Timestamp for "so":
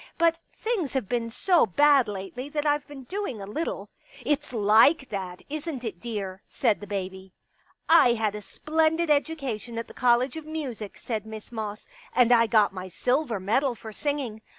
1.29-1.67